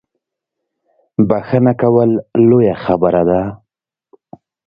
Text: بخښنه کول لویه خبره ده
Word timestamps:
بخښنه 1.27 1.73
کول 1.81 2.11
لویه 2.49 2.75
خبره 2.83 3.21
ده 3.29 3.41